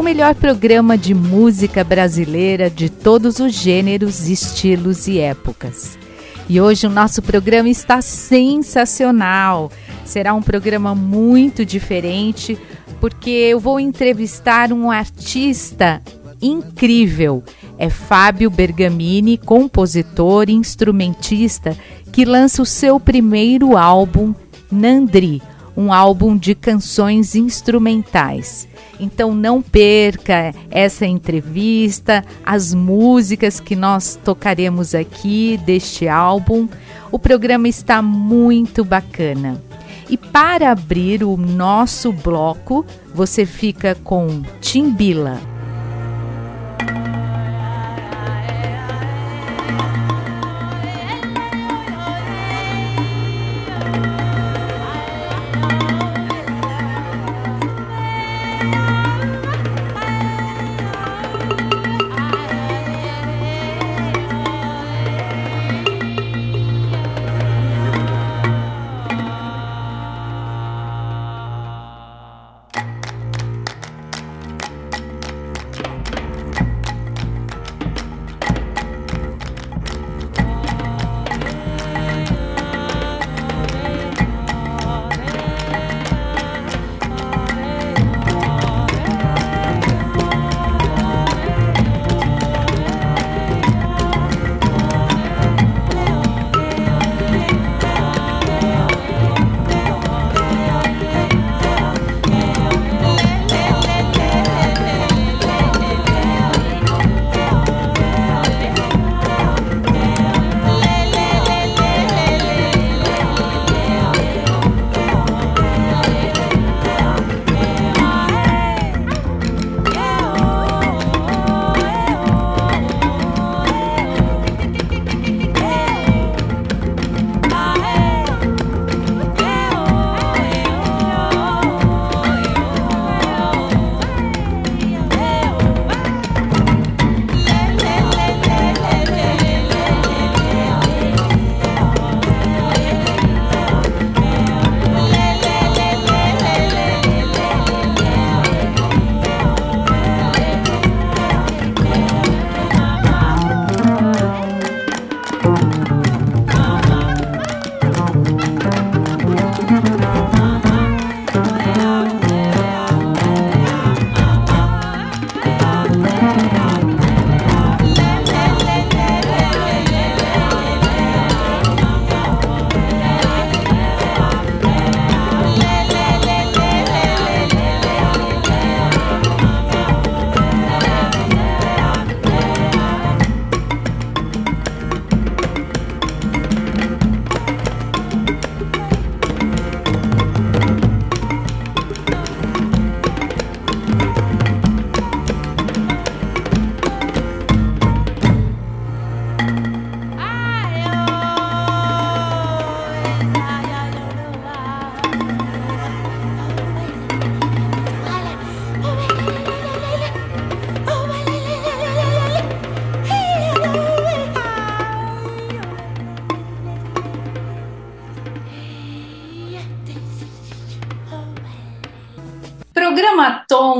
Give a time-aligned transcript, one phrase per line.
[0.00, 5.98] o melhor programa de música brasileira de todos os gêneros, estilos e épocas.
[6.48, 9.70] E hoje o nosso programa está sensacional.
[10.06, 12.58] Será um programa muito diferente
[12.98, 16.00] porque eu vou entrevistar um artista
[16.40, 17.44] incrível.
[17.76, 21.76] É Fábio Bergamini, compositor e instrumentista,
[22.10, 24.34] que lança o seu primeiro álbum,
[24.72, 25.42] Nandri,
[25.80, 28.68] um álbum de canções instrumentais.
[29.00, 36.68] Então não perca essa entrevista, as músicas que nós tocaremos aqui deste álbum.
[37.10, 39.58] O programa está muito bacana.
[40.10, 45.40] E para abrir o nosso bloco, você fica com Timbila.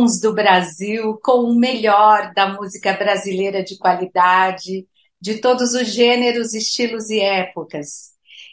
[0.00, 4.86] Tons do Brasil com o melhor da música brasileira de qualidade,
[5.20, 8.12] de todos os gêneros, estilos e épocas.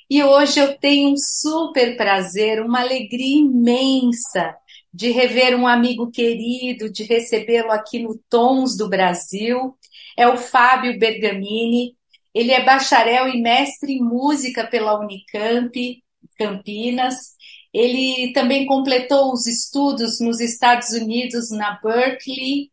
[0.09, 4.55] E hoje eu tenho um super prazer, uma alegria imensa
[4.93, 9.73] de rever um amigo querido, de recebê-lo aqui no Tons do Brasil.
[10.17, 11.95] É o Fábio Bergamini.
[12.33, 16.03] Ele é bacharel e mestre em música pela Unicamp,
[16.37, 17.36] Campinas
[17.73, 22.71] ele também completou os estudos nos Estados Unidos, na Berkeley,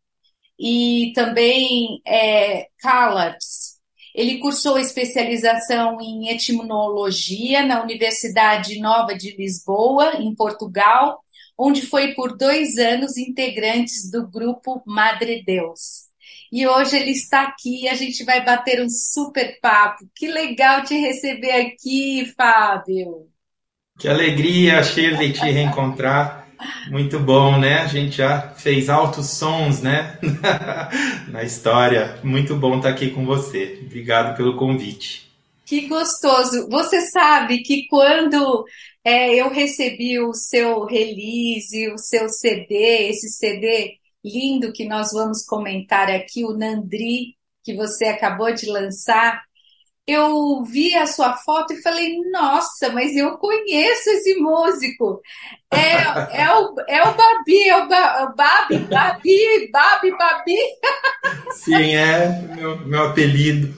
[0.58, 3.74] e também é, CalArts.
[4.14, 11.20] Ele cursou especialização em etimologia na Universidade Nova de Lisboa, em Portugal,
[11.58, 16.04] onde foi por dois anos integrante do grupo Madre Deus.
[16.52, 17.88] e hoje ele está aqui.
[17.88, 20.08] A gente vai bater um super papo.
[20.14, 23.28] Que legal te receber aqui, Fábio.
[23.98, 26.48] Que alegria, Shirley, te reencontrar.
[26.90, 27.80] Muito bom, né?
[27.80, 30.18] A gente já fez altos sons, né?
[31.28, 32.18] Na história.
[32.22, 33.80] Muito bom estar aqui com você.
[33.84, 35.30] Obrigado pelo convite.
[35.64, 36.68] Que gostoso.
[36.68, 38.64] Você sabe que quando
[39.04, 45.44] é, eu recebi o seu release, o seu CD, esse CD lindo que nós vamos
[45.44, 49.42] comentar aqui, o Nandri, que você acabou de lançar,
[50.06, 55.20] eu vi a sua foto e falei, nossa, mas eu conheço esse músico.
[55.74, 60.56] É, é, o, é o Babi, é o, ba, o Babi, Babi, Babi, Babi.
[61.52, 63.72] Sim, é meu, meu apelido.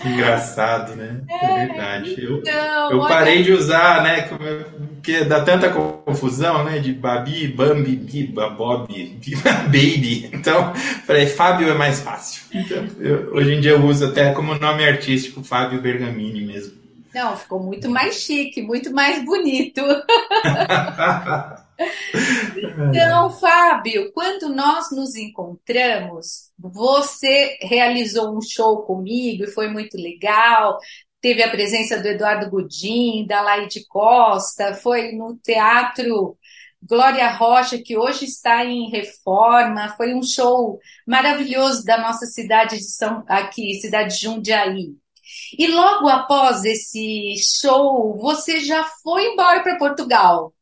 [0.00, 1.20] Que engraçado, né?
[1.28, 2.12] É, é verdade.
[2.12, 4.22] Então, eu, eu parei de usar, né?
[4.22, 6.78] Porque dá tanta confusão, né?
[6.78, 10.30] De Babi, Bambi, Biba, Bob, Biba, Baby.
[10.32, 10.72] Então,
[11.06, 12.42] falei, Fábio é mais fácil.
[12.52, 16.83] Então, eu, hoje em dia eu uso até como nome artístico Fábio Bergamini mesmo.
[17.14, 19.80] Não, ficou muito mais chique, muito mais bonito.
[22.90, 30.76] então, Fábio, quando nós nos encontramos, você realizou um show comigo e foi muito legal.
[31.20, 36.36] Teve a presença do Eduardo Gudim, da Laide Costa, foi no Teatro
[36.82, 39.94] Glória Rocha, que hoje está em reforma.
[39.96, 45.03] Foi um show maravilhoso da nossa cidade de São aqui, cidade de Jundiaí.
[45.58, 50.52] E logo após esse show, você já foi embora para Portugal.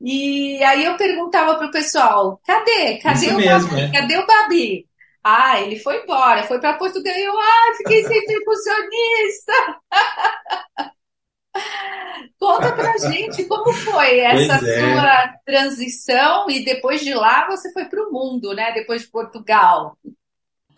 [0.00, 2.98] E aí eu perguntava para o pessoal: cadê?
[2.98, 3.82] Cadê Isso o mesmo, Babi?
[3.82, 3.92] É.
[3.92, 4.88] Cadê o Babi?
[5.22, 7.14] Ah, ele foi embora, foi para Portugal.
[7.14, 9.52] E eu, ah, fiquei sem percussionista.
[12.38, 14.78] Conta pra gente como foi essa é.
[14.80, 18.72] sua transição e depois de lá você foi para o mundo, né?
[18.72, 19.98] Depois de Portugal.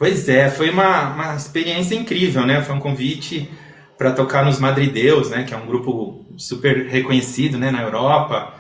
[0.01, 2.63] Pois é, foi uma, uma experiência incrível, né?
[2.63, 3.51] Foi um convite
[3.99, 5.45] para tocar nos Madrideus, né?
[5.45, 7.71] Que é um grupo super reconhecido, né?
[7.71, 8.55] Na Europa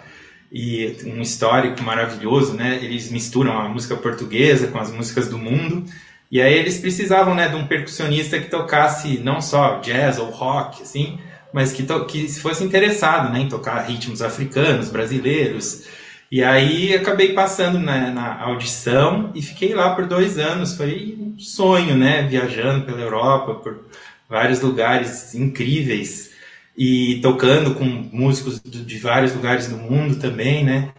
[0.53, 2.79] e um histórico maravilhoso, né?
[2.83, 5.87] Eles misturam a música portuguesa com as músicas do mundo.
[6.31, 10.83] E aí eles precisavam, né, de um percussionista que tocasse não só jazz ou rock,
[10.83, 11.19] assim,
[11.55, 15.85] mas que, que fosse interessado, né, em tocar ritmos africanos, brasileiros.
[16.31, 20.77] E aí acabei passando na, na, audição e fiquei lá por dois anos.
[20.77, 22.23] Foi um sonho, né?
[22.23, 23.87] Viajando pela Europa, por
[24.29, 26.31] vários lugares incríveis
[26.79, 30.93] e tocando com músicos de vários lugares do mundo também, né?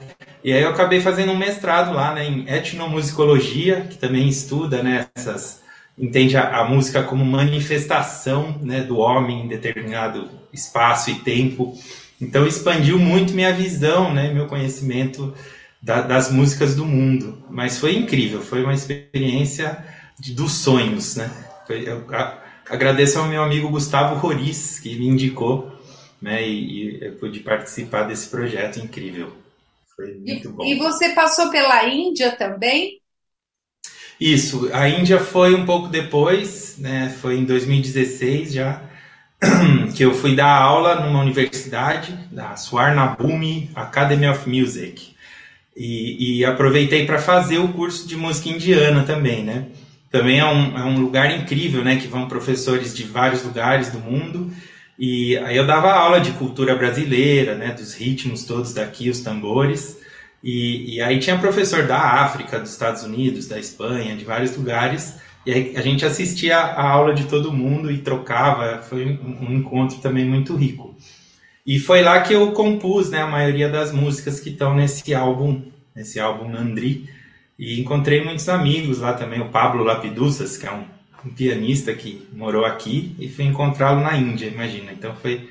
[0.43, 5.07] E aí eu acabei fazendo um mestrado lá, né, em etnomusicologia, que também estuda, né,
[5.15, 5.61] essas
[5.97, 11.77] entende a, a música como manifestação, né, do homem em determinado espaço e tempo
[12.21, 15.33] então expandiu muito minha visão, né, meu conhecimento
[15.81, 17.43] da, das músicas do mundo.
[17.49, 19.83] Mas foi incrível, foi uma experiência
[20.19, 21.31] de, dos sonhos, né?
[21.65, 22.39] Foi, eu, a,
[22.69, 25.71] agradeço ao meu amigo Gustavo Roriz, que me indicou,
[26.21, 29.33] né, e, e eu pude participar desse projeto incrível.
[29.95, 30.63] Foi muito e, bom.
[30.63, 33.01] E você passou pela Índia também?
[34.19, 37.09] Isso, a Índia foi um pouco depois, né?
[37.21, 38.90] Foi em 2016 já.
[39.95, 45.15] que eu fui dar aula numa universidade, da Swarnabhumi Academy of Music.
[45.75, 49.67] E, e aproveitei para fazer o curso de música indiana também, né?
[50.11, 51.95] Também é um, é um lugar incrível, né?
[51.95, 54.51] Que vão professores de vários lugares do mundo.
[54.99, 57.71] E aí eu dava aula de cultura brasileira, né?
[57.71, 59.97] Dos ritmos todos daqui, os tambores.
[60.43, 65.15] E, e aí tinha professor da África, dos Estados Unidos, da Espanha, de vários lugares.
[65.45, 69.99] E aí a gente assistia a aula de todo mundo e trocava, foi um encontro
[69.99, 70.95] também muito rico.
[71.65, 75.61] E foi lá que eu compus né, a maioria das músicas que estão nesse álbum,
[75.95, 77.09] nesse álbum Nandri.
[77.57, 80.85] E encontrei muitos amigos lá também, o Pablo Lapiduças, que é um,
[81.25, 84.91] um pianista que morou aqui, e fui encontrá-lo na Índia, imagina.
[84.91, 85.49] Então foi,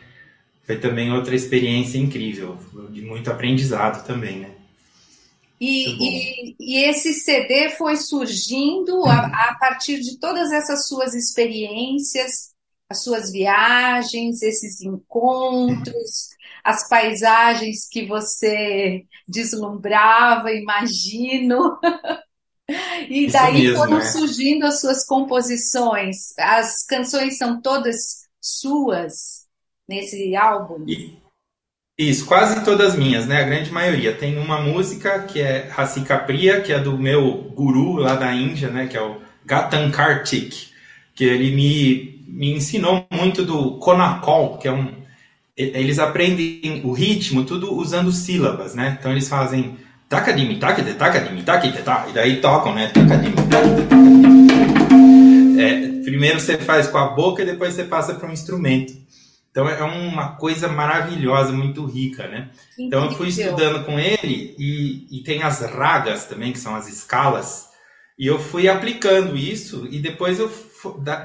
[0.64, 2.58] foi também outra experiência incrível,
[2.90, 4.59] de muito aprendizado também, né?
[5.60, 12.54] E, e, e, esse CD foi surgindo a, a, partir de todas essas suas experiências,
[12.88, 16.30] as suas viagens, esses encontros,
[16.64, 21.78] as paisagens que você deslumbrava, imagino.
[23.08, 24.06] E daí mesmo, foram é.
[24.12, 26.38] surgindo as suas composições.
[26.38, 29.48] As canções são todas suas
[29.88, 30.84] nesse álbum?
[30.86, 31.19] E,
[32.08, 33.42] isso, quase todas minhas, né?
[33.42, 34.12] A grande maioria.
[34.12, 38.70] Tem uma música que é Rasika Priya, que é do meu guru lá da Índia,
[38.70, 38.86] né?
[38.86, 40.68] Que é o Gatan Kartik,
[41.14, 45.00] que ele me, me ensinou muito do Konakol, que é um...
[45.54, 48.96] Eles aprendem o ritmo tudo usando sílabas, né?
[48.98, 49.76] Então eles fazem
[50.08, 52.06] takadimi, takade, takadimi, takite, tá.
[52.08, 52.86] E daí tocam, né?
[52.94, 54.30] Takadimi, takite, takadimi.
[56.02, 58.92] primeiro você faz com a boca e depois você passa para um instrumento.
[59.50, 62.50] Então é uma coisa maravilhosa, muito rica, né?
[62.78, 66.88] Então eu fui estudando com ele e, e tem as ragas também, que são as
[66.88, 67.68] escalas,
[68.16, 70.50] e eu fui aplicando isso e depois eu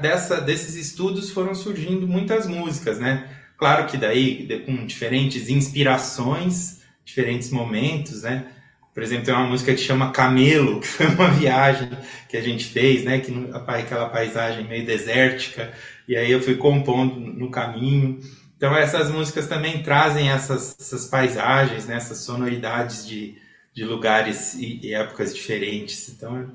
[0.00, 3.28] dessa, desses estudos foram surgindo muitas músicas, né?
[3.56, 8.46] Claro que daí com diferentes inspirações, diferentes momentos, né?
[8.92, 11.90] Por exemplo, tem uma música que chama Camelo, que foi uma viagem
[12.28, 13.20] que a gente fez, né?
[13.20, 13.32] Que
[13.66, 15.72] aquela paisagem meio desértica
[16.08, 18.20] e aí eu fui compondo no caminho.
[18.56, 23.36] Então essas músicas também trazem essas, essas paisagens, né, essas sonoridades de,
[23.74, 26.08] de lugares e, épocas diferentes.
[26.08, 26.50] Então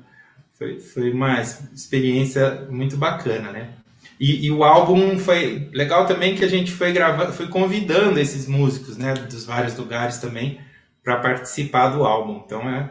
[0.58, 3.70] foi, foi uma experiência muito bacana, né?
[4.18, 8.46] E, e, o álbum foi legal também que a gente foi gravando, foi convidando esses
[8.46, 10.60] músicos, né, dos vários lugares também
[11.02, 12.42] para participar do álbum.
[12.44, 12.90] Então é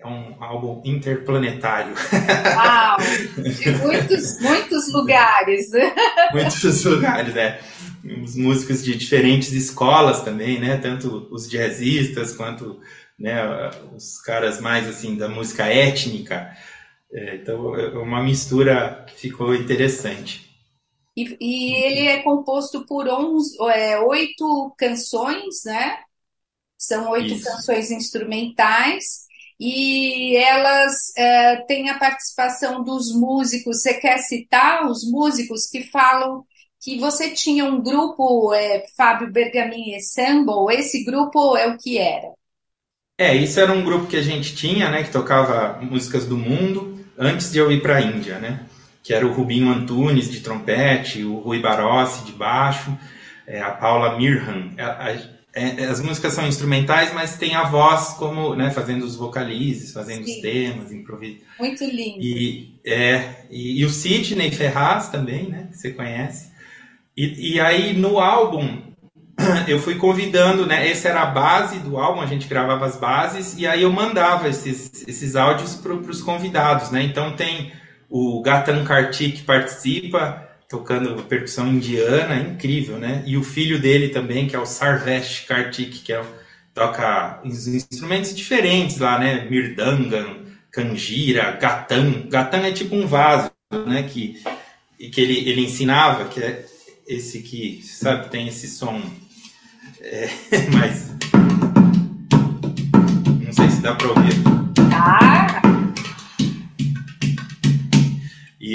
[0.00, 1.94] é um álbum interplanetário.
[2.54, 2.96] Uau!
[3.36, 5.70] De muitos, muitos lugares.
[6.32, 7.60] Muitos lugares, né?
[8.22, 10.76] Os músicos de diferentes escolas também, né?
[10.76, 12.80] Tanto os jazzistas quanto
[13.18, 13.40] né,
[13.94, 16.56] os caras mais assim da música étnica.
[17.12, 20.46] É, então é uma mistura que ficou interessante.
[21.16, 25.98] E, e ele é composto por onze, é, oito canções, né?
[26.78, 27.44] São oito Isso.
[27.44, 29.25] canções instrumentais
[29.58, 33.82] e elas é, têm a participação dos músicos.
[33.82, 36.44] Você quer citar os músicos que falam
[36.80, 42.32] que você tinha um grupo, é, Fábio Bergamin Ensemble, esse grupo é o que era?
[43.18, 47.04] É, isso era um grupo que a gente tinha, né, que tocava músicas do mundo
[47.18, 48.66] antes de eu ir para a Índia, né?
[49.02, 52.96] Que era o Rubinho Antunes de trompete, o Rui Barossi de baixo,
[53.46, 54.72] é, a Paula Mirhan.
[55.56, 59.90] É, é, as músicas são instrumentais, mas tem a voz como, né, fazendo os vocalizes,
[59.90, 60.34] fazendo Sim.
[60.34, 61.38] os temas, improviso.
[61.58, 62.22] Muito lindo.
[62.22, 66.52] E, é, e, e, o Sidney Ferraz também, né, que você conhece.
[67.16, 68.82] E, e aí no álbum
[69.66, 73.56] eu fui convidando, né, essa era a base do álbum, a gente gravava as bases
[73.56, 77.02] e aí eu mandava esses, esses áudios para os convidados, né.
[77.02, 77.72] Então tem
[78.10, 83.22] o Gatan Kartik que participa, tocando percussão indiana, incrível, né?
[83.26, 86.22] E o filho dele também, que é o Sarvesh Kartik, que é,
[86.74, 89.46] toca instrumentos diferentes lá, né?
[89.48, 92.28] Mirdangan, Kanjira, Gatan.
[92.28, 93.50] Gatan é tipo um vaso,
[93.86, 94.02] né?
[94.02, 94.42] Que,
[95.10, 96.64] que ele, ele ensinava, que é
[97.06, 99.00] esse que, sabe, tem esse som
[100.00, 100.28] é,
[103.44, 104.55] não sei se dá para ouvir.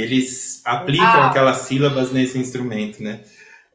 [0.02, 1.28] Eles aplicam ah.
[1.28, 3.22] aquelas sílabas nesse instrumento, né?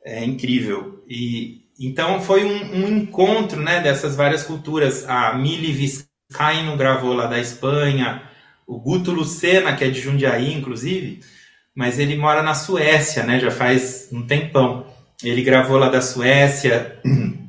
[0.05, 1.03] É incrível.
[1.09, 5.09] E então foi um, um encontro, né, dessas várias culturas.
[5.09, 8.23] A Mili Vizcaíno gravou lá da Espanha,
[8.67, 11.21] o Guto Lucena, que é de Jundiaí, inclusive,
[11.75, 13.39] mas ele mora na Suécia, né?
[13.39, 14.87] Já faz um tempão.
[15.23, 16.99] Ele gravou lá da Suécia.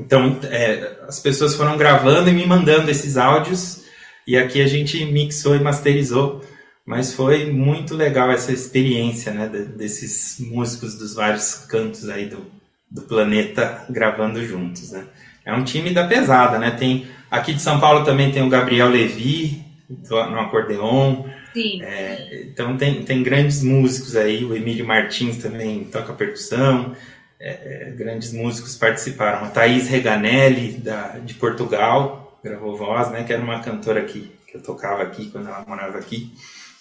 [0.00, 3.82] Então, é, as pessoas foram gravando e me mandando esses áudios,
[4.24, 6.40] e aqui a gente mixou e masterizou
[6.88, 12.46] mas foi muito legal essa experiência, né, desses músicos dos vários cantos aí do,
[12.90, 15.04] do planeta gravando juntos, né.
[15.44, 18.88] É um time da pesada, né, tem, aqui de São Paulo também tem o Gabriel
[18.88, 19.62] Levi,
[20.08, 21.82] no acordeon, Sim.
[21.82, 26.96] É, então tem, tem grandes músicos aí, o Emílio Martins também toca percussão,
[27.38, 29.44] é, é, grandes músicos participaram.
[29.44, 34.56] A Thaís Reganelli, da, de Portugal, gravou voz, né, que era uma cantora que, que
[34.56, 36.32] eu tocava aqui quando ela morava aqui.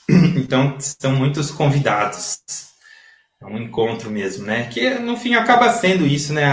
[0.37, 2.39] Então, são muitos convidados.
[3.41, 4.67] É um encontro mesmo, né?
[4.67, 6.43] Que no fim acaba sendo isso, né?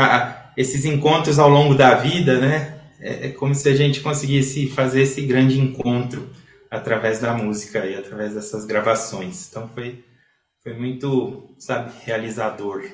[0.56, 2.80] esses encontros ao longo da vida, né?
[3.00, 6.30] É, é como se a gente conseguisse fazer esse grande encontro
[6.70, 9.48] através da música e através dessas gravações.
[9.48, 10.04] Então foi,
[10.62, 12.84] foi muito, sabe, realizador.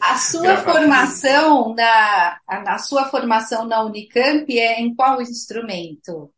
[0.00, 6.30] A sua formação na, a sua formação na Unicamp é em qual instrumento?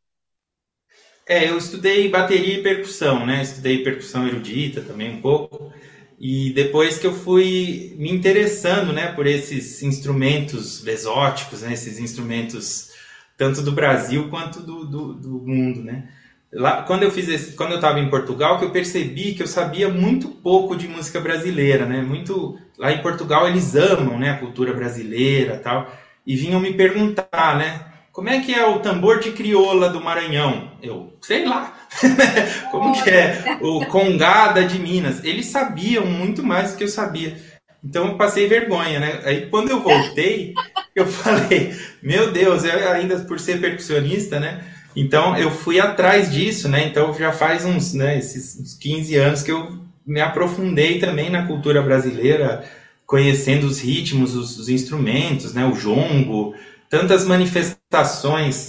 [1.27, 3.43] É, eu estudei bateria e percussão, né?
[3.43, 5.73] Estudei percussão erudita também um pouco.
[6.21, 12.91] E depois que eu fui me interessando, né, por esses instrumentos exóticos, né, esses instrumentos
[13.37, 16.09] tanto do Brasil quanto do, do, do mundo, né?
[16.53, 19.47] Lá, quando eu fiz esse, quando eu estava em Portugal, que eu percebi que eu
[19.47, 22.01] sabia muito pouco de música brasileira, né?
[22.01, 25.93] Muito lá em Portugal eles amam, né, a cultura brasileira, tal,
[26.27, 27.94] e vinham me perguntar, né?
[28.15, 30.71] Como é que é o tambor de crioula do Maranhão?
[30.81, 31.77] Eu, sei lá.
[32.71, 35.25] Como que é o congada de Minas?
[35.25, 37.37] Eles sabiam muito mais do que eu sabia.
[37.83, 39.21] Então eu passei vergonha, né?
[39.25, 40.55] Aí quando eu voltei,
[40.95, 44.63] eu falei, meu Deus, eu ainda por ser percussionista, né?
[44.95, 46.87] Então eu fui atrás disso, né?
[46.87, 51.49] Então já faz uns, né, esses uns 15 anos que eu me aprofundei também na
[51.49, 52.65] cultura brasileira,
[53.05, 56.55] conhecendo os ritmos, os, os instrumentos, né, o jongo,
[56.89, 57.84] tantas manifestações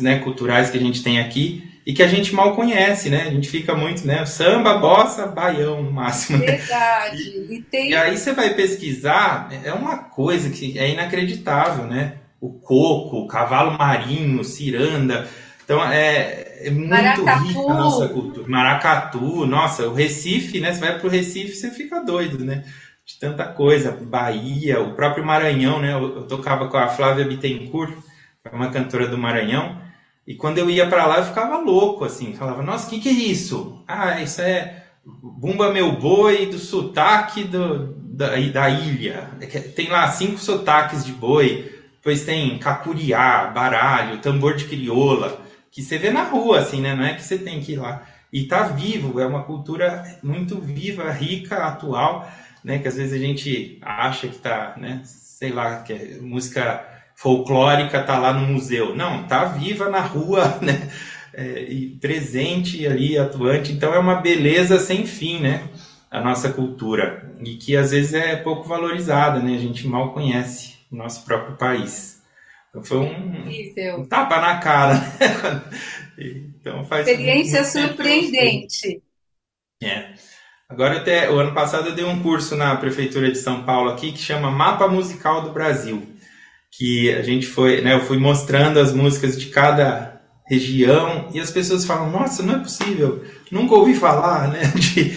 [0.01, 3.24] né, culturais que a gente tem aqui e que a gente mal conhece, né?
[3.27, 4.25] A gente fica muito, né?
[4.25, 6.39] Samba, bossa, baião no máximo.
[6.39, 6.58] Né?
[6.58, 7.46] Verdade.
[7.50, 7.91] E, tem...
[7.91, 12.13] e aí você vai pesquisar, é uma coisa que é inacreditável, né?
[12.41, 15.27] O coco, o cavalo marinho, ciranda.
[15.63, 17.44] Então é, é muito Maracatu.
[17.44, 18.48] rica a nossa cultura.
[18.48, 20.74] Maracatu, nossa, o Recife, né?
[20.74, 22.63] Você vai pro Recife, você fica doido, né?
[23.05, 23.91] De tanta coisa.
[23.91, 25.94] Bahia, o próprio Maranhão, né?
[25.94, 27.94] Eu, eu tocava com a Flávia Bittencourt,
[28.46, 29.82] é uma cantora do Maranhão.
[30.25, 32.34] E quando eu ia para lá, eu ficava louco, assim.
[32.34, 33.84] Falava, nossa, o que, que é isso?
[33.88, 39.30] Ah, isso é Bumba Meu Boi do sotaque do, da, da ilha.
[39.40, 41.72] É tem lá cinco sotaques de boi.
[41.98, 45.42] Depois tem cacuriá, baralho, tambor de crioula.
[45.72, 46.96] Que você vê na rua, assim, né?
[46.96, 48.04] Não é que você tem que ir lá.
[48.32, 52.30] E tá vivo, é uma cultura muito viva, rica, atual,
[52.64, 52.80] né?
[52.80, 55.02] Que às vezes a gente acha que tá, né?
[55.04, 58.95] Sei lá, que é música folclórica tá lá no museu.
[58.95, 60.89] Não, tá viva na rua, né?
[61.34, 63.72] É, e presente ali, atuante.
[63.72, 65.67] Então é uma beleza sem fim, né?
[66.12, 67.34] A nossa cultura.
[67.43, 69.55] E que às vezes é pouco valorizada, né?
[69.55, 72.22] A gente mal conhece o nosso próprio país.
[72.69, 74.95] Então foi um, um tapa na cara.
[74.95, 75.62] Né?
[76.60, 79.01] então faz Experiência surpreendente.
[79.81, 80.13] É.
[80.67, 84.12] Agora até o ano passado eu dei um curso na prefeitura de São Paulo aqui
[84.12, 86.14] que chama Mapa Musical do Brasil
[86.77, 91.50] que a gente foi, né, eu fui mostrando as músicas de cada região e as
[91.51, 95.15] pessoas falam, nossa, não é possível, nunca ouvi falar, né, de,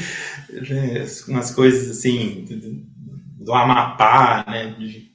[0.63, 2.47] de umas coisas assim,
[3.39, 5.09] do Amapá, né, de,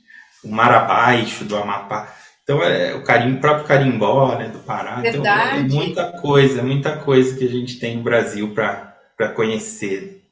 [0.43, 2.13] o Mar Abaixo do Amapá.
[2.43, 4.95] Então, é o carim, próprio carimbó, né, do Pará.
[4.95, 5.61] Verdade.
[5.61, 10.22] Então, é muita coisa, muita coisa que a gente tem no Brasil para conhecer.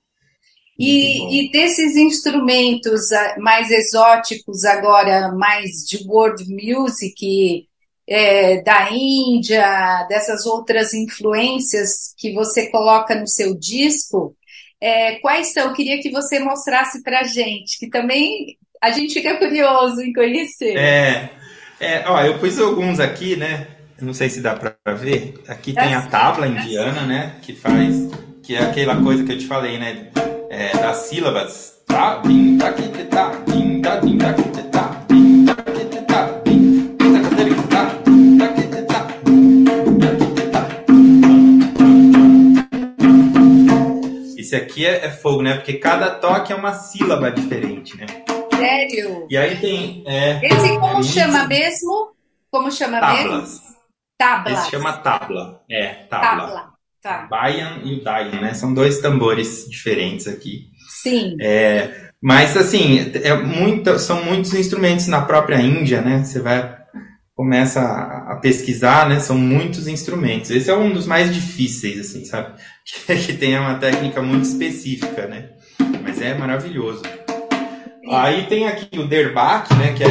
[0.81, 7.67] E, e, desses instrumentos ah, mais exóticos, agora mais de world music,
[8.07, 14.35] é, da Índia, dessas outras influências que você coloca no seu disco,
[14.81, 15.67] é, quais são?
[15.67, 20.75] Eu queria que você mostrasse para gente, que também a gente fica curioso em conhecer.
[20.75, 21.29] É,
[21.79, 23.67] é ó, eu pus alguns aqui, né?
[24.01, 25.35] Não sei se dá para ver.
[25.47, 27.35] Aqui tem a tabla indiana, né?
[27.43, 28.09] Que faz,
[28.41, 30.09] que é aquela coisa que eu te falei, né?
[30.51, 31.81] É, das sílabas.
[31.87, 35.63] Tá, bim, tá, que, tá, bim, tá, bim, tá, que, tá, tá, que, tá, tá,
[35.63, 36.33] que, tá, tá,
[38.53, 39.07] que, tá, tá,
[44.37, 45.55] Esse aqui é, é, fogo, né?
[45.55, 48.05] Porque cada toque é uma sílaba diferente, né?
[48.53, 49.27] Sério?
[49.29, 50.03] E aí tem.
[50.05, 52.11] É, Esse como é chama mesmo?
[52.51, 53.23] Como chama tablas.
[53.23, 53.61] mesmo?
[54.17, 54.59] Tablas.
[54.59, 55.63] Esse chama tabla.
[55.69, 56.47] É, tabla.
[56.47, 56.70] tabla.
[57.01, 57.25] Tá.
[57.25, 58.53] O Bayan e o Dayan, né?
[58.53, 60.67] São dois tambores diferentes aqui.
[61.01, 61.35] Sim.
[61.41, 66.23] É, mas assim, é muito, são muitos instrumentos na própria Índia, né?
[66.23, 66.79] Você vai
[67.33, 69.19] começa a, a, pesquisar, né?
[69.19, 70.51] São muitos instrumentos.
[70.51, 72.53] Esse é um dos mais difíceis, assim, sabe?
[72.83, 75.51] Que, que tem uma técnica muito específica, né?
[76.03, 77.01] Mas é maravilhoso.
[78.09, 79.93] Aí tem aqui o derbak, né?
[79.93, 80.07] Que é,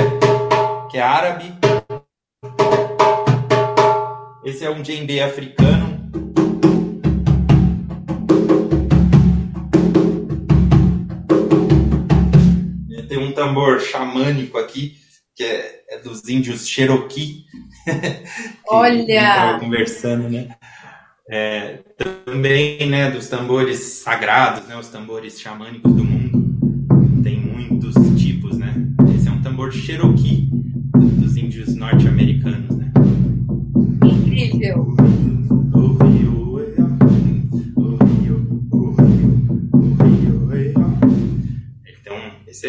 [0.91, 1.53] que é árabe.
[4.45, 5.90] Esse é um djembe africano.
[13.51, 14.97] Tambor xamânico aqui,
[15.35, 17.45] que é, é dos índios Cherokee.
[18.69, 19.59] Olha!
[19.59, 20.49] conversando, né?
[21.29, 21.79] É,
[22.25, 27.23] também, né, dos tambores sagrados, né, os tambores xamânicos do mundo.
[27.23, 28.73] Tem muitos tipos, né?
[29.15, 30.49] Esse é um tambor Cherokee,
[30.95, 32.93] dos índios norte-americanos, né?
[34.05, 34.95] Incrível!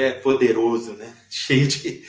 [0.02, 1.08] É poderoso, né?
[1.30, 2.04] Cheio de.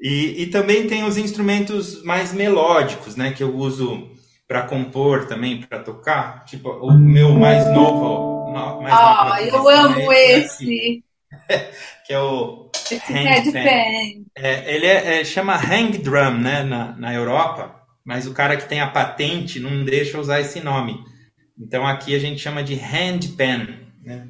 [0.00, 3.32] E, e também tem os instrumentos mais melódicos, né?
[3.32, 4.10] Que eu uso
[4.48, 6.44] para compor também, para tocar.
[6.44, 8.50] Tipo, o meu mais novo.
[8.82, 11.04] Mais ah, novo, eu amo esse!
[12.06, 12.70] que é o.
[13.08, 14.26] Hang Pen.
[14.36, 16.62] É, ele é, é, chama Hang Drum, né?
[16.62, 17.80] Na, na Europa.
[18.04, 20.98] Mas o cara que tem a patente não deixa usar esse nome.
[21.58, 24.26] Então aqui a gente chama de hand pen, né?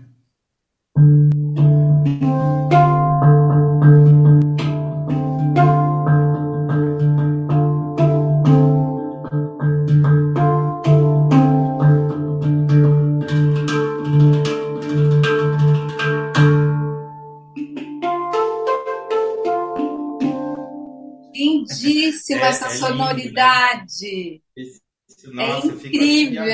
[22.34, 24.42] É, essa é sonoridade.
[24.56, 25.46] Lindo, né?
[25.46, 26.44] Nossa, é incrível.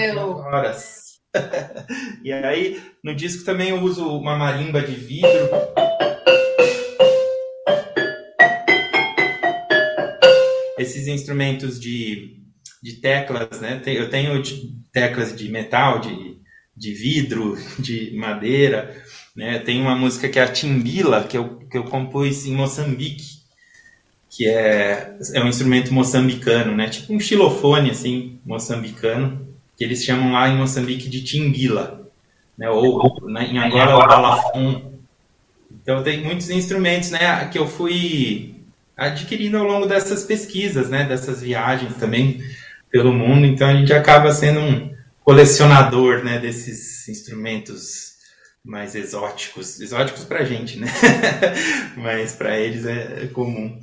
[2.25, 5.31] e aí, no disco também eu uso uma marimba de vidro.
[10.79, 12.43] Esses instrumentos de,
[12.83, 13.81] de teclas, né?
[13.87, 14.43] Eu tenho
[14.93, 16.39] teclas de metal, de,
[16.77, 19.03] de vidro, de madeira.
[19.35, 19.59] Né?
[19.59, 23.36] Tem uma música que é a Timbila, que eu, que eu compus em Moçambique,
[24.37, 26.89] que é, é um instrumento moçambicano, né?
[26.89, 32.07] tipo um xilofone assim, moçambicano, que eles chamam lá em Moçambique de Timbila,
[32.57, 32.69] né?
[32.69, 34.93] ou né, em Angola o balafon.
[35.71, 38.57] Então tem muitos instrumentos né, que eu fui
[38.97, 42.41] adquirindo ao longo dessas pesquisas, né, dessas viagens também
[42.91, 48.17] pelo mundo, então a gente acaba sendo um colecionador né, desses instrumentos
[48.67, 50.89] mais exóticos, exóticos para gente, né?
[51.97, 53.79] Mas para eles é, é, comum.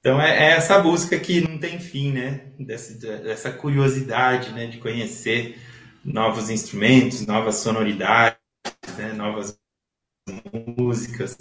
[0.00, 2.52] Então é, é, essa busca que não tem fim, né?
[2.58, 4.66] Dessa, dessa curiosidade, né?
[4.66, 5.60] De conhecer
[6.02, 8.38] novos instrumentos, novas sonoridades,
[8.96, 9.12] né?
[9.12, 9.58] novas
[10.76, 11.36] músicas.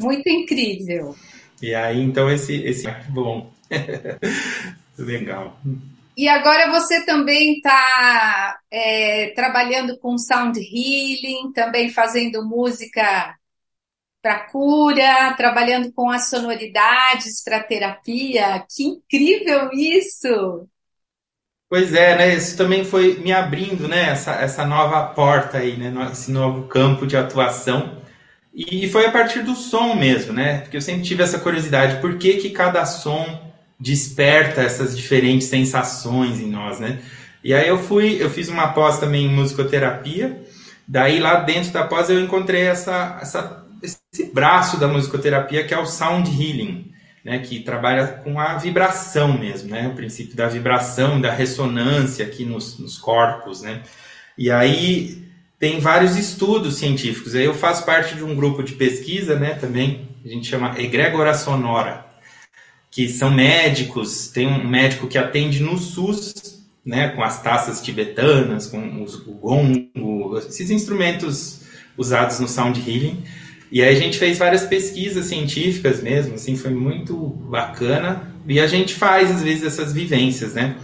[0.00, 1.14] Muito incrível.
[1.60, 3.52] E aí, então, esse, esse bom.
[4.96, 5.60] Legal.
[6.16, 13.38] E agora você também está é, trabalhando com sound healing, também fazendo música
[14.22, 18.64] para cura, trabalhando com as sonoridades para terapia.
[18.68, 20.68] Que incrível isso!
[21.68, 22.34] Pois é, né?
[22.34, 24.10] Isso também foi me abrindo, né?
[24.10, 25.92] Essa, essa nova porta aí, né?
[26.10, 28.00] Esse novo campo de atuação.
[28.52, 30.58] E foi a partir do som mesmo, né?
[30.62, 36.40] Porque eu sempre tive essa curiosidade, por que, que cada som desperta essas diferentes sensações
[36.40, 36.98] em nós, né?
[37.42, 40.42] E aí eu fui, eu fiz uma pós também em musicoterapia.
[40.86, 45.78] Daí lá dentro da pós eu encontrei essa, essa esse braço da musicoterapia que é
[45.78, 46.92] o sound healing,
[47.24, 52.44] né, que trabalha com a vibração mesmo, né, o princípio da vibração, da ressonância aqui
[52.44, 53.82] nos, nos corpos, né.
[54.36, 55.22] E aí
[55.58, 57.34] tem vários estudos científicos.
[57.34, 62.10] Eu faço parte de um grupo de pesquisa, né, também a gente chama egrégora sonora
[62.90, 68.66] que são médicos, tem um médico que atende no SUS, né, com as taças tibetanas,
[68.66, 71.60] com os, o gongo, esses instrumentos
[71.96, 73.22] usados no sound healing.
[73.70, 78.34] E aí a gente fez várias pesquisas científicas mesmo, assim, foi muito bacana.
[78.46, 80.76] E a gente faz, às vezes, essas vivências, né?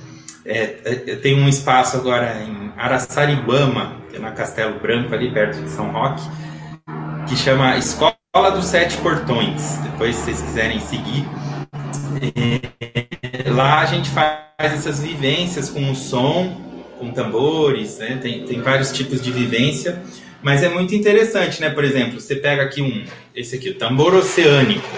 [0.44, 5.60] É, é tem um espaço agora em Araçariguama, que é na Castelo Branco, ali perto
[5.60, 6.22] de São Roque,
[7.26, 8.14] que chama Escola
[8.54, 9.78] dos Sete Portões.
[9.82, 11.26] Depois, se vocês quiserem seguir,
[12.36, 16.60] e lá a gente faz essas vivências com o som,
[16.98, 18.18] com tambores, né?
[18.22, 20.02] tem, tem vários tipos de vivência,
[20.42, 21.70] mas é muito interessante, né?
[21.70, 24.96] Por exemplo, você pega aqui um, esse aqui, o tambor oceânico,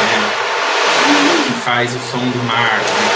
[0.00, 0.32] né?
[1.46, 3.10] que faz o som do mar, né?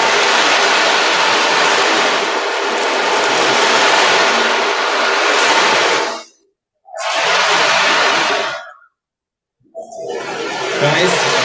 [10.76, 11.44] Então, esse,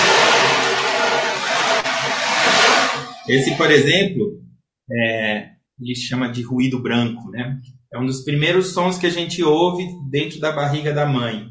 [3.29, 4.41] Esse, por exemplo,
[4.91, 7.59] é, ele chama de ruído branco, né?
[7.93, 11.47] É um dos primeiros sons que a gente ouve dentro da barriga da mãe.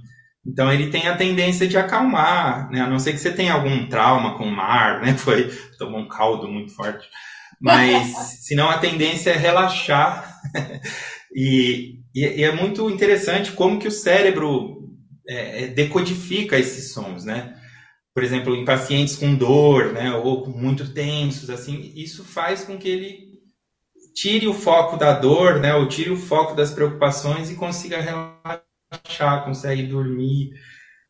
[0.46, 2.80] Então ele tem a tendência de acalmar, né?
[2.80, 5.14] A não ser que você tenha algum trauma com o mar, né?
[5.18, 7.06] Foi tomou um caldo muito forte.
[7.60, 8.14] Mas
[8.46, 10.40] senão a tendência é relaxar.
[11.34, 14.88] e, e, e, é muito interessante como que o cérebro
[15.28, 17.54] é, é decodifica esses sons, né?
[18.18, 22.88] por exemplo, em pacientes com dor, né, ou muito tensos, assim, isso faz com que
[22.88, 23.27] ele
[24.20, 29.44] tire o foco da dor, né, ou tire o foco das preocupações e consiga relaxar,
[29.44, 30.50] consegue dormir.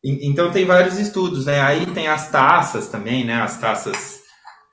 [0.03, 1.59] Então tem vários estudos, né?
[1.59, 3.41] Aí tem as taças também, né?
[3.41, 4.21] As taças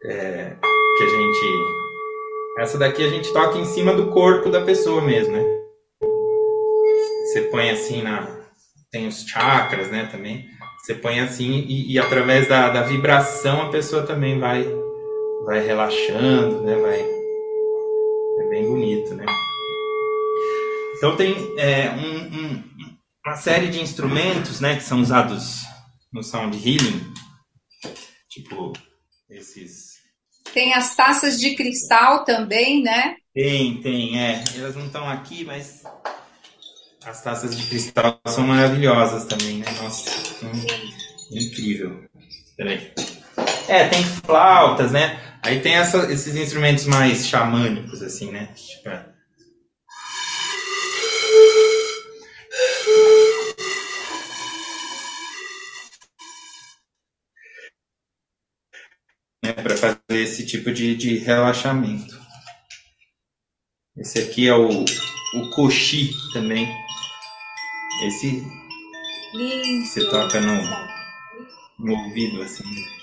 [0.05, 0.53] é,
[0.97, 5.33] que a gente, essa daqui a gente toca em cima do corpo da pessoa mesmo,
[5.33, 5.45] né?
[7.25, 8.29] Você põe assim na,
[8.93, 10.09] tem os chakras, né?
[10.13, 10.47] Também
[10.79, 14.65] você põe assim e, e através da, da, vibração a pessoa também vai
[15.45, 16.77] vai relaxando, né?
[16.77, 17.26] Vai
[18.39, 19.27] é bem bonito, né?
[20.97, 22.65] Então tem é, um, um,
[23.25, 25.63] uma série de instrumentos, né, que são usados
[26.13, 27.13] no sound healing,
[28.29, 28.73] tipo
[29.29, 29.97] esses.
[30.55, 33.17] Tem as taças de cristal também, né?
[33.35, 34.43] Tem, tem, é.
[34.57, 35.83] Elas não estão aqui, mas
[37.05, 39.67] as taças de cristal são maravilhosas também, né?
[39.83, 40.11] Nossa,
[40.47, 40.67] hum,
[41.31, 42.05] incrível.
[42.57, 42.93] Peraí.
[43.69, 45.26] É, tem flautas, né?
[45.47, 48.47] Aí tem essa, esses instrumentos mais xamânicos, assim, né?
[48.47, 49.07] Tipo, é.
[59.45, 62.21] Né, para fazer esse tipo de, de relaxamento.
[63.97, 66.67] Esse aqui é o, o Koshi também.
[68.05, 68.43] Esse
[69.33, 69.87] Lindo.
[69.87, 70.61] você toca no,
[71.79, 72.96] no ouvido, assim.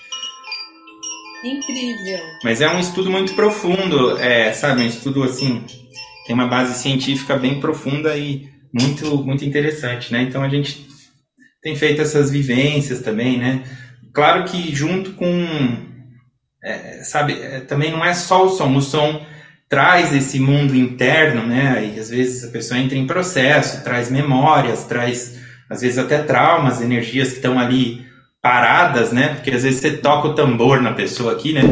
[1.44, 2.20] Incrível.
[2.42, 4.82] Mas é um estudo muito profundo, é, sabe?
[4.82, 5.62] Um estudo assim,
[6.26, 10.22] tem uma base científica bem profunda e muito, muito interessante, né?
[10.22, 10.86] Então a gente
[11.62, 13.62] tem feito essas vivências também, né?
[14.12, 15.86] Claro que junto com,
[16.62, 19.24] é, sabe, é, também não é só o som, o som
[19.68, 21.92] traz esse mundo interno, né?
[21.94, 26.80] E às vezes a pessoa entra em processo, traz memórias, traz às vezes até traumas,
[26.80, 28.03] energias que estão ali
[28.44, 29.28] paradas, né?
[29.36, 31.62] Porque às vezes você toca o tambor na pessoa aqui, né?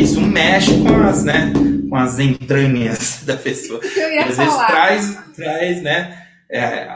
[0.00, 1.52] Isso mexe com as, né?
[1.90, 3.80] Com as entranhas da pessoa.
[3.84, 4.66] Eu ia às vezes falar.
[4.66, 6.24] traz, traz, né?
[6.50, 6.88] é,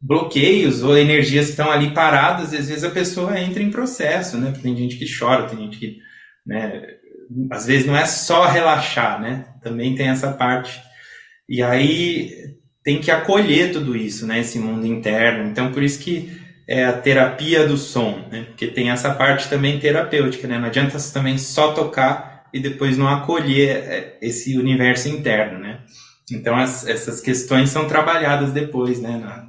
[0.00, 2.52] bloqueios ou energias que estão ali paradas.
[2.52, 4.52] e Às vezes a pessoa entra em processo, né?
[4.60, 5.98] Tem gente que chora, tem gente que,
[6.44, 6.82] né?
[7.48, 9.44] Às vezes não é só relaxar, né?
[9.62, 10.82] Também tem essa parte.
[11.48, 14.40] E aí tem que acolher tudo isso, né?
[14.40, 15.48] Esse mundo interno.
[15.48, 18.42] Então por isso que é a terapia do som, né?
[18.48, 20.58] Porque tem essa parte também terapêutica, né?
[20.58, 25.80] Não adianta você também só tocar e depois não acolher é, esse universo interno, né?
[26.30, 29.16] Então as, essas questões são trabalhadas depois, né?
[29.16, 29.44] Na,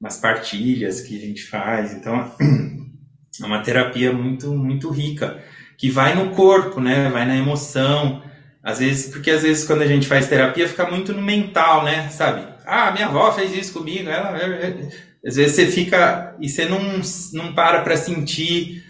[0.00, 1.92] nas partilhas que a gente faz.
[1.92, 2.30] Então
[3.40, 5.42] é uma terapia muito muito rica
[5.78, 7.08] que vai no corpo, né?
[7.08, 8.22] Vai na emoção.
[8.62, 12.08] Às vezes, porque às vezes quando a gente faz terapia fica muito no mental, né?
[12.10, 12.46] Sabe?
[12.66, 14.10] Ah, minha avó fez isso comigo.
[14.10, 14.36] Ela,
[15.24, 17.00] às vezes você fica e você não,
[17.32, 18.84] não para para sentir,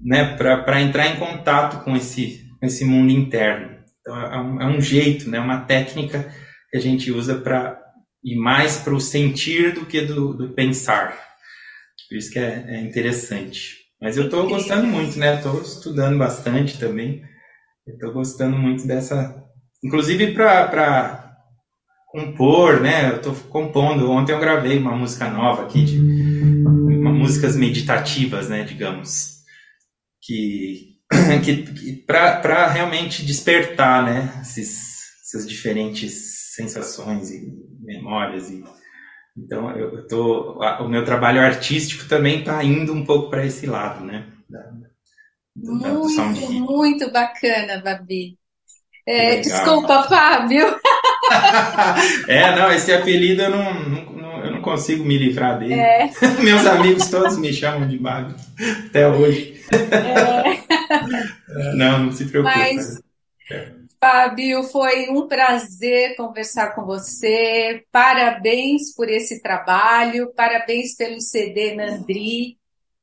[0.00, 0.34] né?
[0.36, 3.78] Para entrar em contato com esse, esse mundo interno.
[4.00, 5.38] Então é um, é um jeito, né?
[5.38, 6.32] Uma técnica
[6.70, 7.78] que a gente usa para
[8.24, 11.18] ir mais para o sentir do que do, do pensar.
[12.08, 13.80] Por isso que é, é interessante.
[14.00, 15.36] Mas eu estou gostando muito, né?
[15.36, 17.22] Estou estudando bastante também.
[17.86, 19.44] Estou gostando muito dessa.
[19.84, 21.29] Inclusive para
[22.10, 23.10] compor, né?
[23.10, 24.10] Eu estou compondo.
[24.10, 28.64] Ontem eu gravei uma música nova aqui, de uma, músicas meditativas, né?
[28.64, 29.40] Digamos.
[30.22, 30.96] Que,
[31.44, 34.40] que, que para realmente despertar, né?
[34.42, 37.48] Esses, essas diferentes sensações e
[37.80, 38.62] memórias e
[39.36, 43.64] então eu, eu tô o meu trabalho artístico também está indo um pouco para esse
[43.64, 44.72] lado né da,
[45.56, 48.36] muito muito bacana Babi
[49.06, 50.66] é, desculpa Fábio
[52.28, 56.10] é não esse apelido eu não, não, eu não consigo me livrar dele é.
[56.42, 58.34] meus amigos todos me chamam de Babi
[58.86, 60.60] até hoje é.
[61.74, 63.00] não não se preocupe mas
[64.02, 67.84] Fábio, foi um prazer conversar com você.
[67.92, 72.56] Parabéns por esse trabalho, parabéns pelo CD Nandri.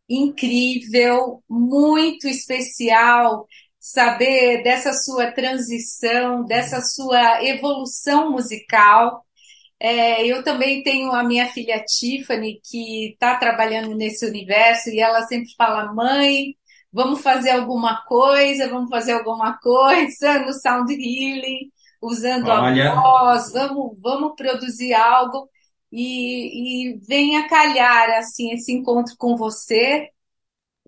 [0.09, 3.45] Incrível, muito especial
[3.91, 9.26] saber dessa sua transição, dessa sua evolução musical.
[9.80, 15.21] É, eu também tenho a minha filha Tiffany, que está trabalhando nesse universo, e ela
[15.23, 16.56] sempre fala: mãe,
[16.91, 21.71] vamos fazer alguma coisa, vamos fazer alguma coisa no sound healing,
[22.02, 22.91] usando Olha.
[22.91, 25.50] a voz, vamos, vamos produzir algo
[25.91, 30.10] e, e venha calhar assim esse encontro com você,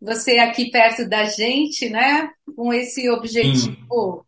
[0.02, 2.30] você aqui perto da gente, né?
[2.56, 4.26] Com esse objetivo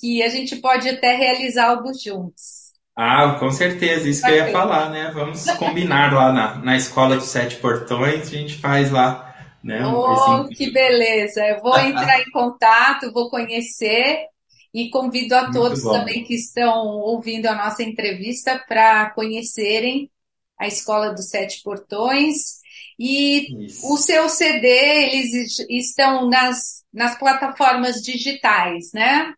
[0.00, 2.72] que a gente pode até realizar algo juntos.
[2.96, 5.10] Ah, com certeza, isso que eu ia falar, né?
[5.14, 9.86] Vamos combinar lá na, na Escola dos Sete Portões, a gente faz lá né?
[9.86, 11.40] Oh, que beleza!
[11.46, 14.26] Eu vou entrar em contato, vou conhecer
[14.74, 20.10] e convido a todos também que estão ouvindo a nossa entrevista para conhecerem
[20.58, 22.61] a Escola dos Sete Portões.
[23.04, 23.92] E Isso.
[23.92, 29.34] o seu CD, eles estão nas, nas plataformas digitais, né?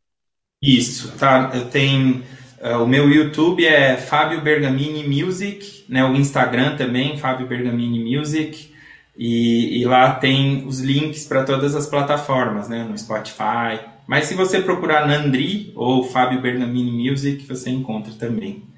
[0.62, 1.50] Isso, tá.
[1.54, 2.22] Eu tenho.
[2.60, 6.04] Uh, o meu YouTube é Fábio Bergamini Music, né?
[6.04, 8.70] O Instagram também, Fábio Bergamini Music.
[9.16, 12.84] E, e, lá tem os links para todas as plataformas, né?
[12.84, 13.80] No Spotify.
[14.06, 18.73] Mas se você procurar Nandri ou Fábio Bernamini Music, você encontra também.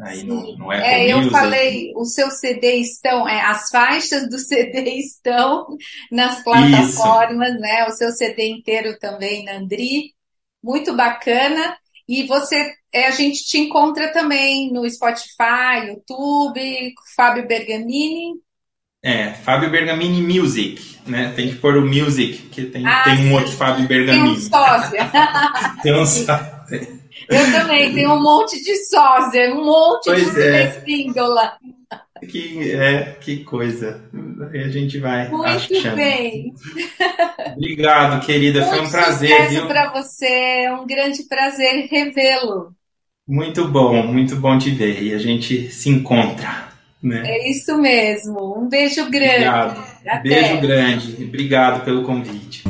[0.00, 4.38] Aí no, no Apple é, eu falei, o seu CD estão, é, as faixas do
[4.38, 5.66] CD estão
[6.10, 7.60] nas plataformas, Isso.
[7.60, 7.86] né?
[7.86, 10.14] O seu CD inteiro também, Nandri.
[10.62, 11.76] Muito bacana.
[12.08, 18.34] E você, é, a gente te encontra também no Spotify, YouTube, Fábio Bergamini.
[19.02, 21.32] É, Fábio Bergamini Music, né?
[21.34, 24.24] Tem que pôr o Music, que tem, ah, tem um outro Fábio Bergamini.
[24.24, 25.10] Tem um sósia.
[25.82, 26.97] tem um sósia.
[27.28, 30.68] Eu também, tenho um monte de sósia, um monte pois de é.
[30.68, 31.52] espíndola.
[32.26, 34.02] Que, é, que coisa.
[34.52, 35.94] Aí a gente vai Muito achando.
[35.94, 36.52] bem.
[37.56, 38.60] Obrigado, querida.
[38.60, 39.66] Muito Foi um prazer, viu?
[39.66, 42.72] para você, é um grande prazer revê-lo.
[43.26, 45.02] Muito bom, muito bom te ver.
[45.02, 46.68] E a gente se encontra.
[47.00, 47.22] Né?
[47.24, 48.58] É isso mesmo.
[48.58, 49.46] Um beijo grande.
[49.46, 49.84] Obrigado.
[50.06, 50.20] Até.
[50.20, 51.24] Beijo grande.
[51.24, 52.67] Obrigado pelo convite.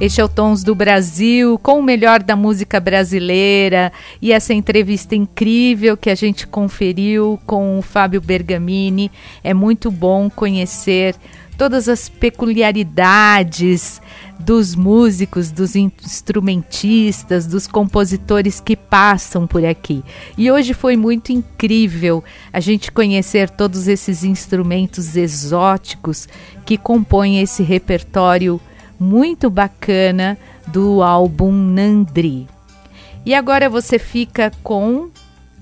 [0.00, 5.14] Este é o Tons do Brasil, com o melhor da música brasileira e essa entrevista
[5.14, 9.10] incrível que a gente conferiu com o Fábio Bergamini.
[9.42, 11.14] É muito bom conhecer
[11.56, 14.02] todas as peculiaridades
[14.38, 20.02] dos músicos, dos instrumentistas, dos compositores que passam por aqui.
[20.36, 26.28] E hoje foi muito incrível a gente conhecer todos esses instrumentos exóticos
[26.66, 28.60] que compõem esse repertório
[28.98, 32.46] muito bacana do álbum Nandri.
[33.26, 35.10] E agora você fica com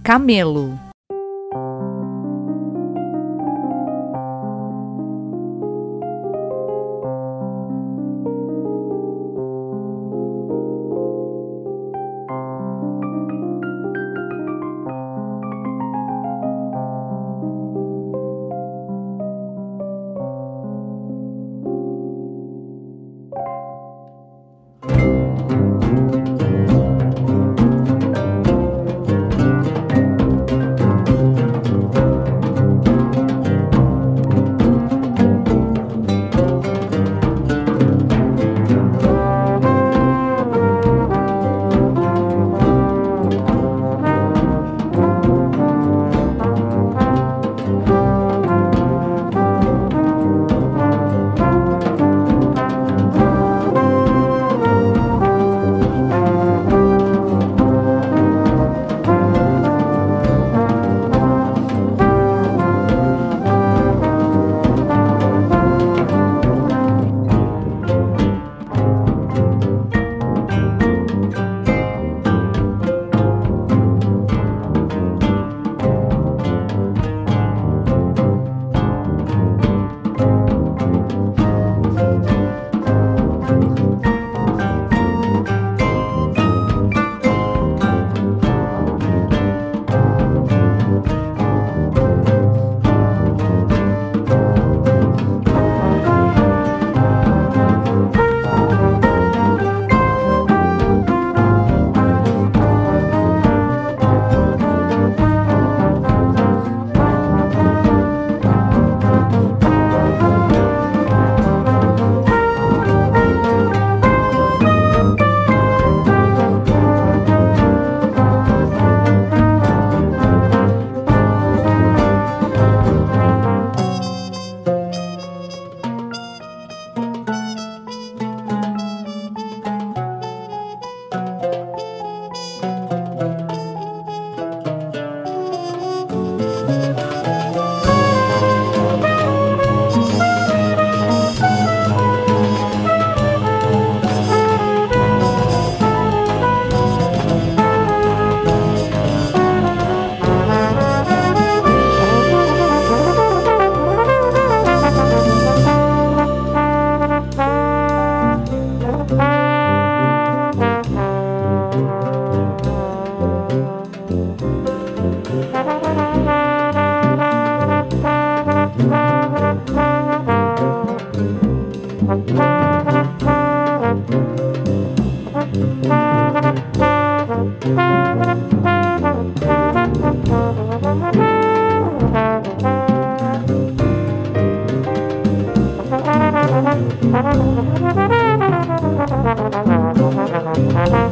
[0.03, 0.92] Camelo.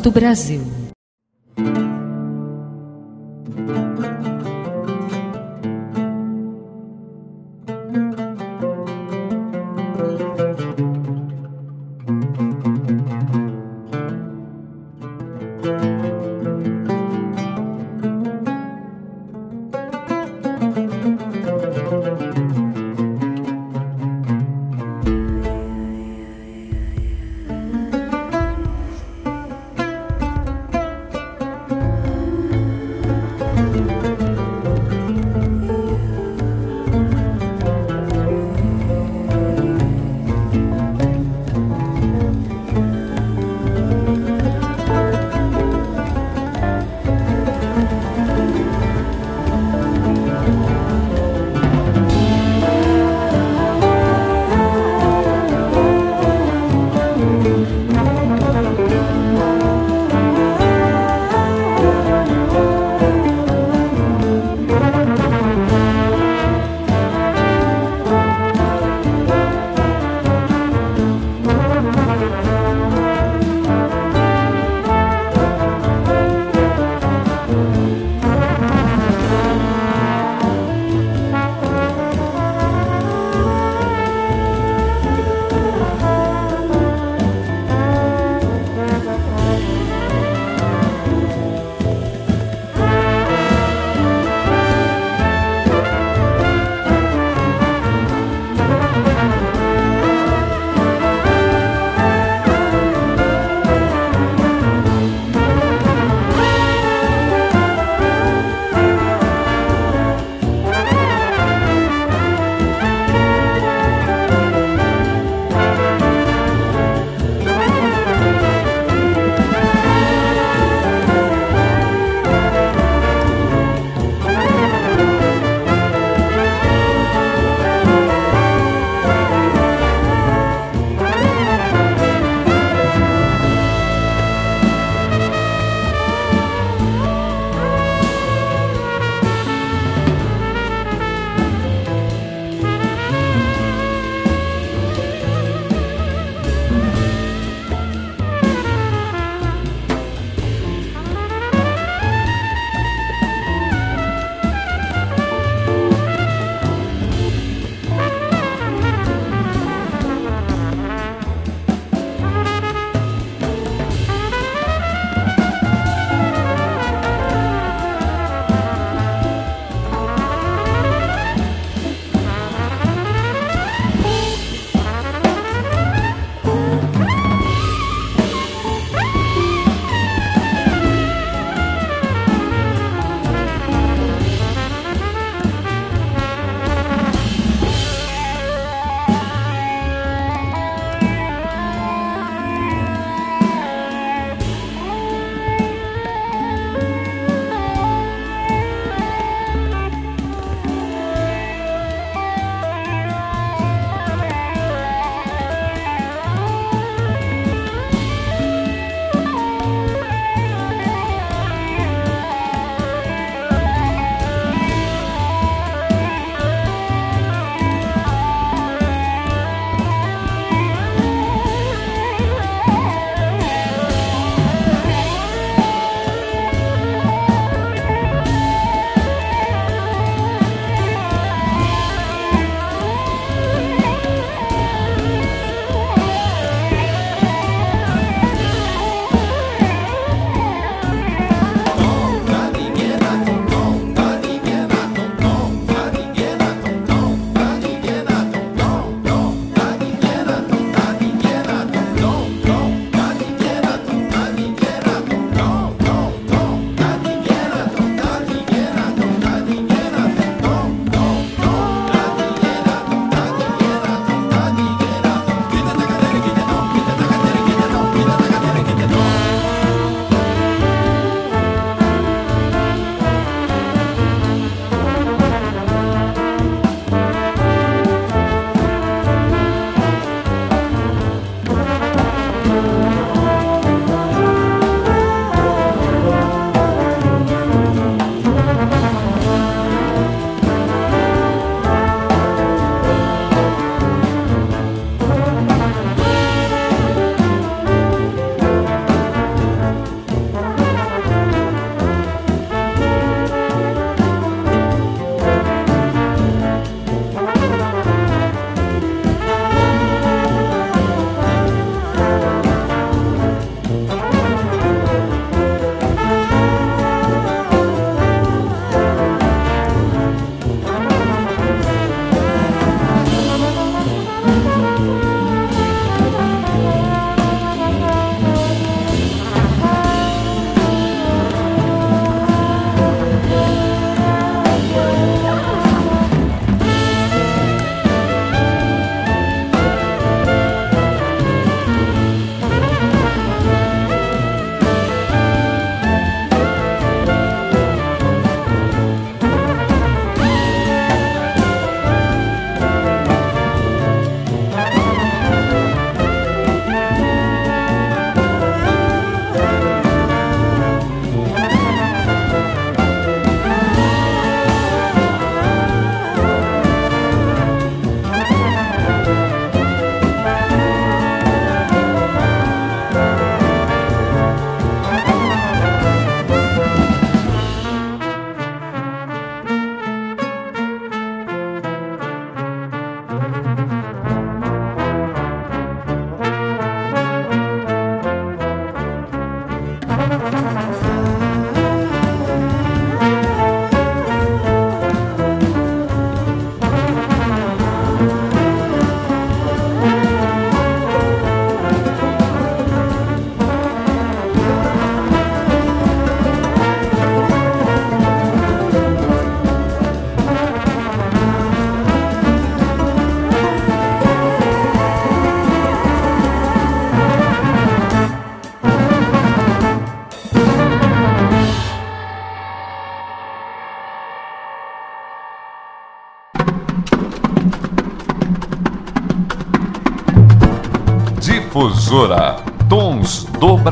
[0.00, 0.81] Do Brasil.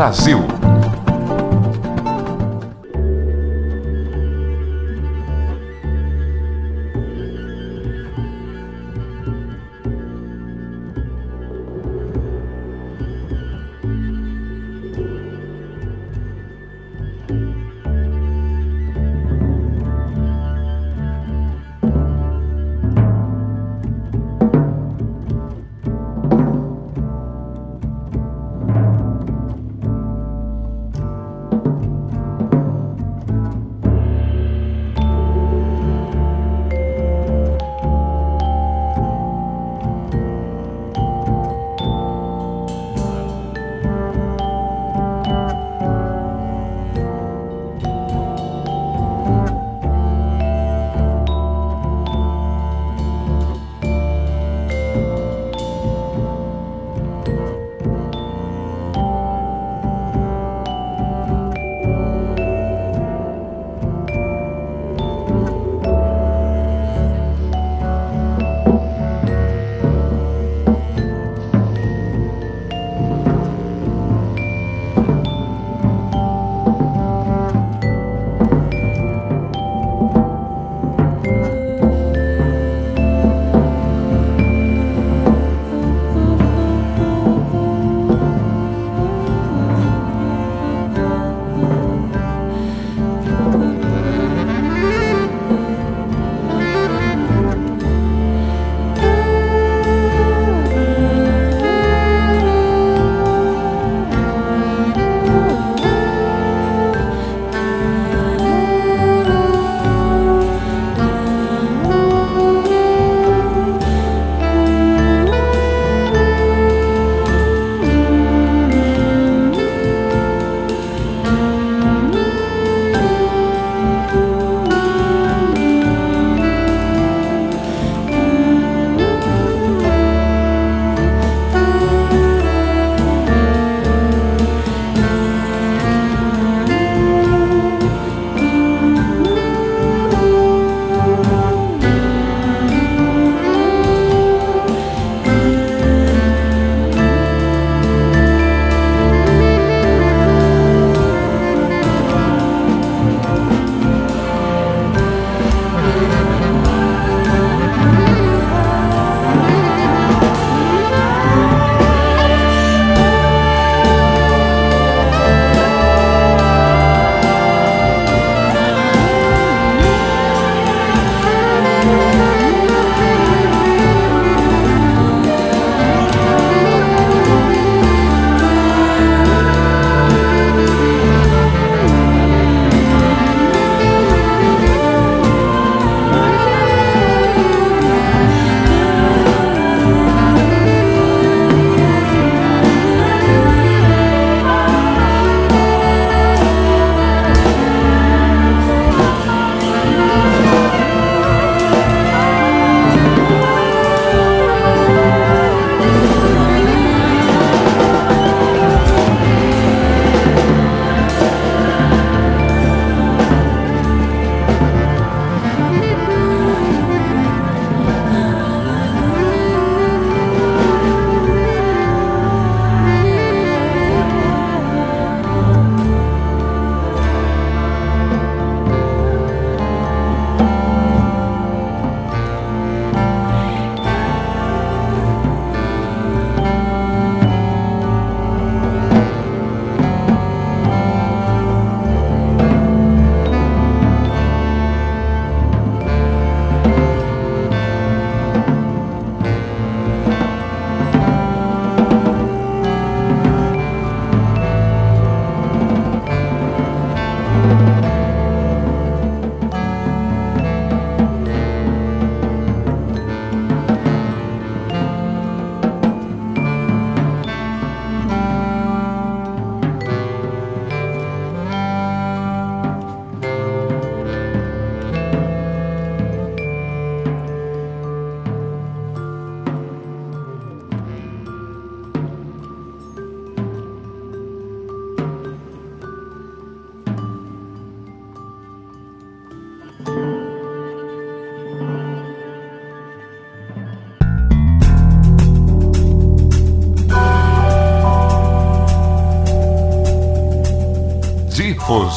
[0.01, 0.60] Brasil.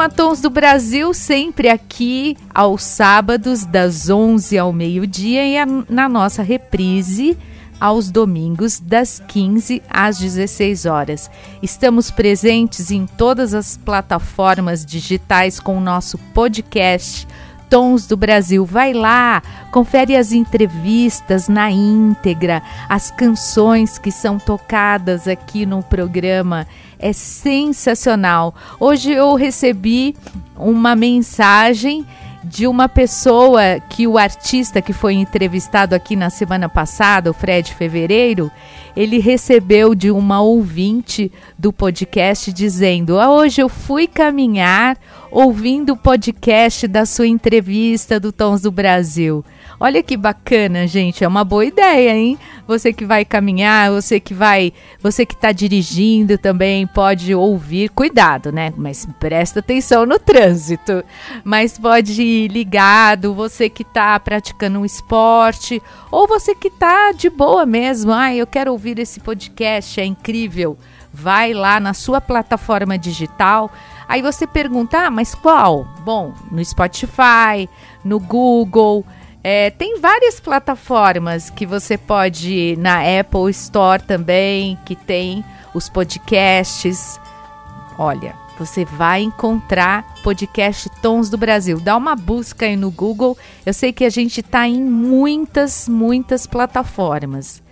[0.00, 5.56] Programa Tons do Brasil, sempre aqui aos sábados, das 11 ao meio-dia, e
[5.90, 7.36] na nossa reprise
[7.78, 11.30] aos domingos, das 15 às 16 horas.
[11.62, 17.28] Estamos presentes em todas as plataformas digitais com o nosso podcast
[17.70, 18.66] Tons do Brasil.
[18.66, 19.40] Vai lá,
[19.70, 26.66] confere as entrevistas na íntegra, as canções que são tocadas aqui no programa.
[26.98, 28.52] É sensacional.
[28.80, 30.16] Hoje eu recebi
[30.56, 32.04] uma mensagem
[32.42, 37.74] de uma pessoa que o artista que foi entrevistado aqui na semana passada, o Fred
[37.74, 38.50] Fevereiro,
[38.96, 44.96] ele recebeu de uma ouvinte do podcast dizendo: ah, Hoje eu fui caminhar
[45.30, 49.44] ouvindo o podcast da sua entrevista do Tons do Brasil.
[49.78, 52.38] Olha que bacana, gente, é uma boa ideia, hein?
[52.66, 58.52] Você que vai caminhar, você que vai, você que está dirigindo também pode ouvir, cuidado,
[58.52, 58.74] né?
[58.76, 61.02] Mas presta atenção no trânsito.
[61.42, 67.30] Mas pode ir ligado, você que está praticando um esporte ou você que está de
[67.30, 68.12] boa mesmo.
[68.12, 70.76] Ah, eu quero ouvir esse podcast, é incrível.
[71.12, 73.72] Vai lá na sua plataforma digital.
[74.10, 75.86] Aí você pergunta, ah, mas qual?
[76.04, 77.68] Bom, no Spotify,
[78.04, 79.06] no Google,
[79.40, 85.88] é, tem várias plataformas que você pode ir na Apple Store também, que tem os
[85.88, 87.20] podcasts.
[87.96, 91.78] Olha, você vai encontrar podcast Tons do Brasil.
[91.78, 93.38] Dá uma busca aí no Google.
[93.64, 97.62] Eu sei que a gente está em muitas, muitas plataformas.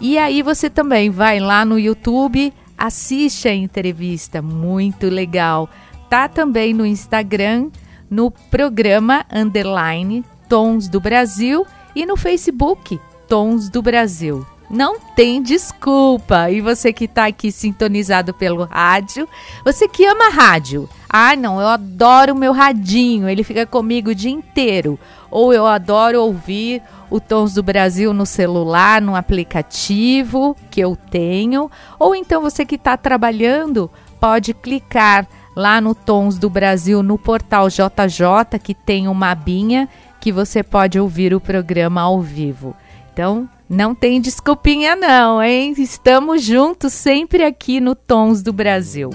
[0.00, 2.50] E aí você também vai lá no YouTube,
[2.82, 5.70] assiste a entrevista, muito legal.
[6.10, 7.70] Tá também no Instagram,
[8.10, 11.64] no programa underline Tons do Brasil
[11.94, 14.44] e no Facebook Tons do Brasil.
[14.68, 16.50] Não tem desculpa.
[16.50, 19.28] E você que está aqui sintonizado pelo rádio,
[19.64, 20.88] você que ama rádio.
[21.08, 24.98] Ah, não, eu adoro o meu radinho, ele fica comigo o dia inteiro.
[25.30, 26.82] Ou eu adoro ouvir
[27.12, 31.70] o Tons do Brasil no celular, no aplicativo que eu tenho.
[31.98, 37.68] Ou então você que está trabalhando, pode clicar lá no Tons do Brasil no portal
[37.68, 39.88] JJ, que tem uma abinha
[40.20, 42.74] que você pode ouvir o programa ao vivo.
[43.12, 45.74] Então, não tem desculpinha não, hein?
[45.76, 49.10] Estamos juntos sempre aqui no Tons do Brasil.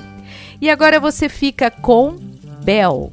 [0.61, 2.15] E agora você fica com
[2.63, 3.11] Bel.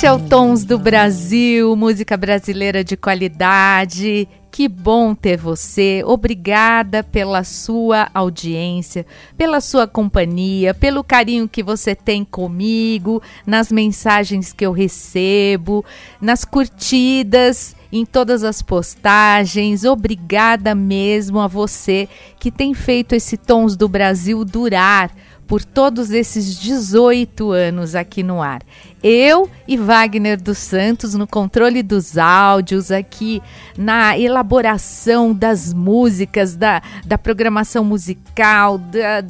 [0.00, 4.26] Este é o Tons do Brasil, música brasileira de qualidade.
[4.50, 6.02] Que bom ter você.
[6.06, 9.04] Obrigada pela sua audiência,
[9.36, 15.84] pela sua companhia, pelo carinho que você tem comigo, nas mensagens que eu recebo,
[16.18, 19.84] nas curtidas, em todas as postagens.
[19.84, 25.10] Obrigada mesmo a você que tem feito esse Tons do Brasil durar
[25.50, 28.62] por todos esses 18 anos aqui no ar.
[29.02, 33.42] Eu e Wagner dos Santos no controle dos áudios, aqui
[33.76, 39.24] na elaboração das músicas, da, da programação musical, da,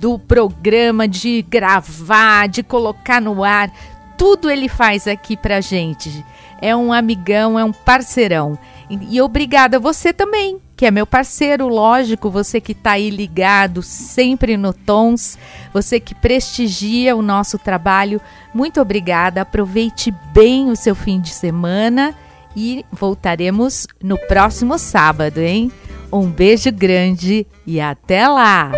[0.00, 3.70] do programa, de gravar, de colocar no ar.
[4.18, 6.26] Tudo ele faz aqui pra gente.
[6.60, 8.58] É um amigão, é um parceirão.
[8.90, 13.10] E, e obrigada a você também que é meu parceiro, lógico, você que está aí
[13.10, 15.36] ligado sempre no Tons,
[15.74, 18.18] você que prestigia o nosso trabalho.
[18.54, 19.42] Muito obrigada.
[19.42, 22.14] Aproveite bem o seu fim de semana
[22.56, 25.70] e voltaremos no próximo sábado, hein?
[26.10, 28.72] Um beijo grande e até lá!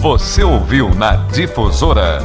[0.00, 2.18] Você ouviu na Difusora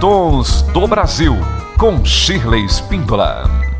[0.00, 1.34] Tons do Brasil
[1.76, 3.71] com Shirley Spindola.